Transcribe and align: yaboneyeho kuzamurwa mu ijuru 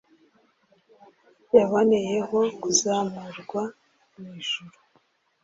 yaboneyeho 1.57 2.39
kuzamurwa 2.61 3.61
mu 4.17 4.25
ijuru 4.39 4.77